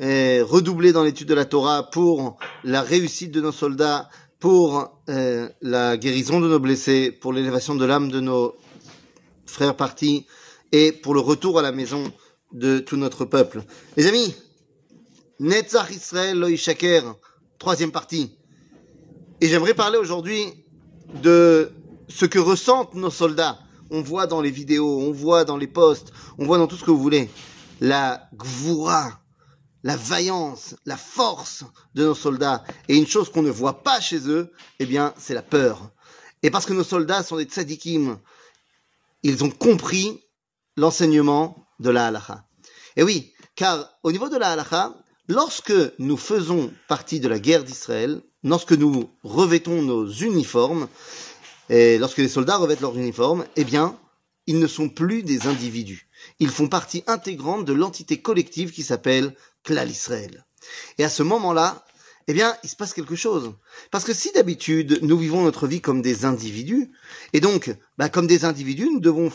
[0.00, 4.08] euh, redoubler dans l'étude de la Torah pour la réussite de nos soldats,
[4.40, 8.54] pour euh, la guérison de nos blessés, pour l'élévation de l'âme de nos
[9.46, 10.26] frères partis
[10.72, 12.04] et pour le retour à la maison
[12.52, 13.62] de tout notre peuple.
[13.96, 14.34] Les amis,
[15.40, 17.14] Netzach Israël Loïchaker,
[17.58, 18.36] troisième partie.
[19.40, 20.44] Et j'aimerais parler aujourd'hui
[21.22, 21.70] de
[22.08, 23.58] ce que ressentent nos soldats.
[23.90, 26.84] On voit dans les vidéos, on voit dans les posts, on voit dans tout ce
[26.84, 27.30] que vous voulez.
[27.80, 29.23] La gvoura,
[29.84, 31.64] la vaillance, la force
[31.94, 32.64] de nos soldats.
[32.88, 34.50] Et une chose qu'on ne voit pas chez eux,
[34.80, 35.90] eh bien, c'est la peur.
[36.42, 38.18] Et parce que nos soldats sont des tzadikim,
[39.22, 40.20] ils ont compris
[40.76, 42.46] l'enseignement de la halacha.
[42.96, 44.94] Et oui, car au niveau de la halacha,
[45.28, 50.88] lorsque nous faisons partie de la guerre d'Israël, lorsque nous revêtons nos uniformes,
[51.68, 53.98] et lorsque les soldats revêtent leurs uniformes, eh bien,
[54.46, 56.08] ils ne sont plus des individus.
[56.38, 59.34] Ils font partie intégrante de l'entité collective qui s'appelle
[59.70, 60.44] Israël.
[60.98, 61.84] Et à ce moment-là,
[62.26, 63.52] eh bien, il se passe quelque chose.
[63.90, 66.90] Parce que si d'habitude, nous vivons notre vie comme des individus,
[67.32, 69.30] et donc, bah, comme des individus, nous devons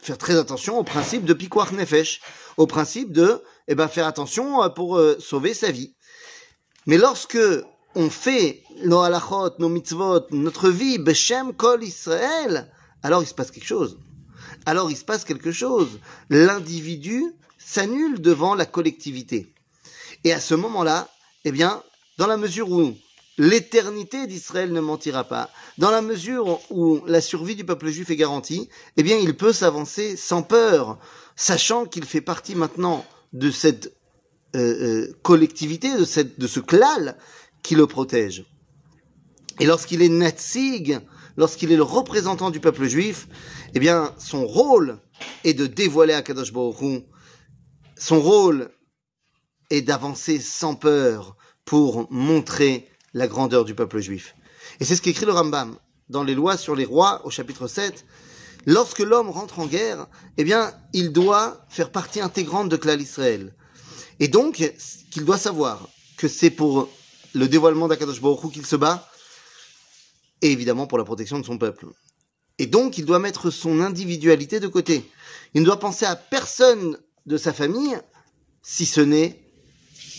[0.00, 2.20] faire très attention au principe de Pikwar Nefesh,
[2.58, 5.94] au principe de eh ben, faire attention euh, pour euh, sauver sa vie.
[6.86, 7.38] Mais lorsque
[7.94, 12.70] on fait nos halachot, nos mitzvot, notre vie, Beshem Kol Israël,
[13.02, 13.98] alors il se passe quelque chose.
[14.66, 15.98] Alors il se passe quelque chose.
[16.28, 17.24] L'individu
[17.58, 19.53] s'annule devant la collectivité.
[20.24, 21.08] Et à ce moment-là,
[21.44, 21.82] eh bien,
[22.18, 22.94] dans la mesure où
[23.36, 28.16] l'éternité d'Israël ne mentira pas, dans la mesure où la survie du peuple juif est
[28.16, 30.98] garantie, eh bien, il peut s'avancer sans peur,
[31.36, 33.92] sachant qu'il fait partie maintenant de cette
[34.56, 37.18] euh, euh, collectivité, de, cette, de ce klal
[37.62, 38.46] qui le protège.
[39.60, 41.00] Et lorsqu'il est Natsig,
[41.36, 43.28] lorsqu'il est le représentant du peuple juif,
[43.74, 44.98] eh bien, son rôle
[45.44, 47.04] est de dévoiler à Kadosh Baruch
[47.96, 48.70] son rôle
[49.70, 54.34] est d'avancer sans peur pour montrer la grandeur du peuple juif.
[54.80, 55.76] Et c'est ce qu'écrit le Rambam
[56.08, 58.04] dans les lois sur les rois au chapitre 7.
[58.66, 60.06] Lorsque l'homme rentre en guerre,
[60.36, 63.54] eh bien, il doit faire partie intégrante de Klal Israël.
[64.20, 64.72] Et donc,
[65.10, 66.88] qu'il doit savoir que c'est pour
[67.34, 69.08] le dévoilement d'Akadosh Baruch qu'il se bat,
[70.40, 71.86] et évidemment pour la protection de son peuple.
[72.58, 75.10] Et donc, il doit mettre son individualité de côté.
[75.54, 77.98] Il ne doit penser à personne de sa famille,
[78.62, 79.43] si ce n'est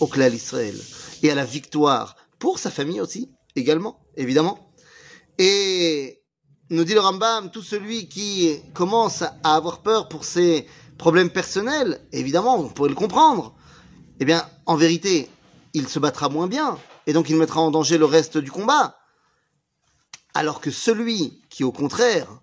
[0.00, 0.76] au Klal Israël,
[1.22, 4.72] et à la victoire, pour sa famille aussi, également, évidemment.
[5.38, 6.22] Et
[6.70, 10.66] nous dit le Rambam, tout celui qui commence à avoir peur pour ses
[10.98, 13.54] problèmes personnels, évidemment, vous pourrez le comprendre,
[14.20, 15.28] eh bien, en vérité,
[15.74, 18.96] il se battra moins bien, et donc il mettra en danger le reste du combat.
[20.34, 22.40] Alors que celui qui, au contraire,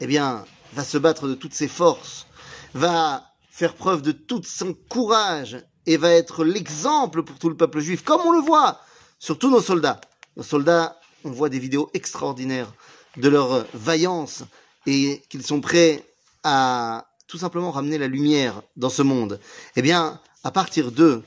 [0.00, 2.26] eh bien, va se battre de toutes ses forces,
[2.74, 7.80] va faire preuve de tout son courage, et va être l'exemple pour tout le peuple
[7.80, 8.80] juif, comme on le voit
[9.18, 10.00] Surtout nos soldats.
[10.36, 12.72] Nos soldats, on voit des vidéos extraordinaires
[13.16, 14.44] de leur vaillance
[14.86, 16.04] et qu'ils sont prêts
[16.44, 19.40] à tout simplement ramener la lumière dans ce monde.
[19.74, 21.22] Eh bien, à partir d'eux,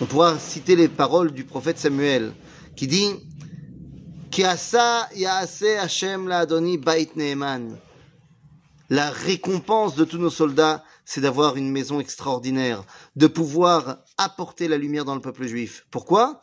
[0.00, 2.32] on pourra citer les paroles du prophète Samuel
[2.74, 3.14] qui dit
[8.90, 12.84] La récompense de tous nos soldats, c'est d'avoir une maison extraordinaire,
[13.16, 15.86] de pouvoir apporter la lumière dans le peuple juif.
[15.90, 16.42] Pourquoi?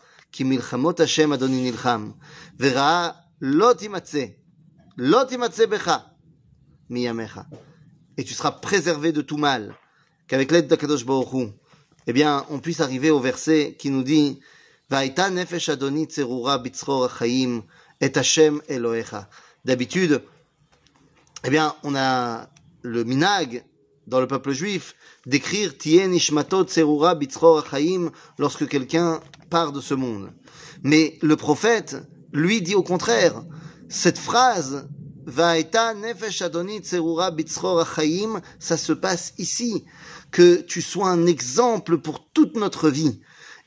[8.18, 9.76] Et tu seras préservé de tout mal.
[10.28, 11.54] Qu'avec l'aide d'Akadosh Baruch
[12.08, 14.40] eh bien, on puisse arriver au verset qui nous dit
[14.90, 16.08] nefesh adoni
[18.02, 19.30] et Hashem Elohecha.
[19.66, 20.24] D'habitude,
[21.44, 22.50] eh bien, on a
[22.82, 23.64] le minag
[24.10, 29.94] dans le peuple juif d'écrire Tien Ishmato Tserura Bitzror Achaim lorsque quelqu'un part de ce
[29.94, 30.32] monde.
[30.84, 31.98] Mais le prophète,
[32.34, 33.44] lui, dit au contraire,
[33.88, 34.90] cette phrase
[35.26, 39.86] Vaeta Nefesh Adoni Tserura Bitzror Achaim, ça se passe ici.
[40.32, 43.20] Que tu sois un exemple pour toute notre vie.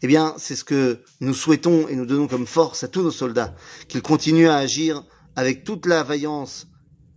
[0.02, 3.10] Eh bien, c'est ce que nous souhaitons et nous donnons comme force à tous nos
[3.10, 3.54] soldats,
[3.88, 5.04] qu'ils continuent à agir
[5.36, 6.66] avec toute la vaillance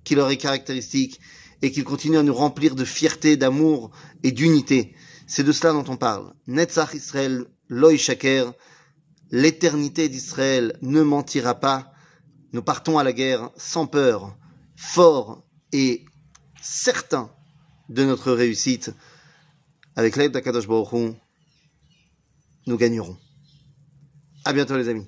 [0.03, 1.19] qui leur est caractéristique
[1.65, 3.89] et qu'ils continuent à nous remplir de fierté, d'amour
[4.21, 4.93] et d'unité.
[5.25, 6.31] C'est de cela dont on parle.
[6.45, 8.53] Netzach Israël, Loi Shaker,
[9.31, 11.91] l'éternité d'Israël ne mentira pas.
[12.53, 14.37] Nous partons à la guerre sans peur,
[14.75, 16.05] fort et
[16.61, 17.31] certain
[17.89, 18.91] de notre réussite.
[19.95, 21.15] Avec l'aide d'Akadosh Baruch
[22.67, 23.17] nous gagnerons.
[24.43, 25.07] À bientôt les amis.